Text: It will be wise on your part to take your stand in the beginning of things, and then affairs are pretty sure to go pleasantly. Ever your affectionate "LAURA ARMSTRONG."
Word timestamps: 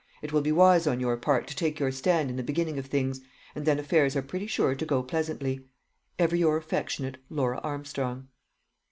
It 0.23 0.33
will 0.33 0.41
be 0.41 0.51
wise 0.51 0.87
on 0.87 0.99
your 0.99 1.15
part 1.15 1.45
to 1.45 1.55
take 1.55 1.79
your 1.79 1.91
stand 1.91 2.31
in 2.31 2.35
the 2.35 2.41
beginning 2.41 2.79
of 2.79 2.87
things, 2.87 3.21
and 3.53 3.65
then 3.67 3.77
affairs 3.77 4.15
are 4.15 4.23
pretty 4.23 4.47
sure 4.47 4.73
to 4.73 4.83
go 4.83 5.03
pleasantly. 5.03 5.67
Ever 6.17 6.35
your 6.35 6.57
affectionate 6.57 7.19
"LAURA 7.29 7.59
ARMSTRONG." 7.59 8.27